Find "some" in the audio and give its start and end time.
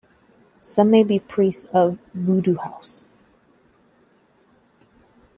0.61-0.89